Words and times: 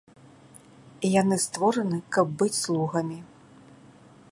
Яны 1.21 1.35
створаны, 1.45 1.97
каб 2.17 2.33
быць 2.39 2.55
слугамі. 2.63 3.19